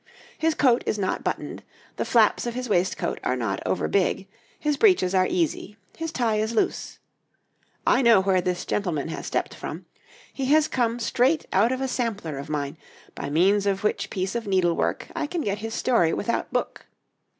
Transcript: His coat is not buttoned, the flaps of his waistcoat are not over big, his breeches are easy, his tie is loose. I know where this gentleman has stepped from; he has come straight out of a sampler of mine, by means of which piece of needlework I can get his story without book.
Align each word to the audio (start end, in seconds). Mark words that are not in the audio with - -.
His 0.35 0.55
coat 0.55 0.81
is 0.87 0.97
not 0.97 1.23
buttoned, 1.23 1.61
the 1.97 2.05
flaps 2.05 2.47
of 2.47 2.55
his 2.55 2.67
waistcoat 2.67 3.19
are 3.23 3.35
not 3.35 3.61
over 3.67 3.87
big, 3.87 4.25
his 4.59 4.75
breeches 4.75 5.13
are 5.13 5.27
easy, 5.27 5.77
his 5.95 6.11
tie 6.11 6.37
is 6.37 6.55
loose. 6.55 6.97
I 7.85 8.01
know 8.01 8.19
where 8.19 8.41
this 8.41 8.65
gentleman 8.65 9.09
has 9.09 9.27
stepped 9.27 9.53
from; 9.53 9.85
he 10.33 10.45
has 10.45 10.67
come 10.67 10.97
straight 10.99 11.45
out 11.53 11.71
of 11.71 11.81
a 11.81 11.87
sampler 11.87 12.39
of 12.39 12.49
mine, 12.49 12.77
by 13.13 13.29
means 13.29 13.67
of 13.67 13.83
which 13.83 14.09
piece 14.09 14.33
of 14.33 14.47
needlework 14.47 15.07
I 15.15 15.27
can 15.27 15.41
get 15.41 15.59
his 15.59 15.75
story 15.75 16.13
without 16.13 16.51
book. 16.51 16.87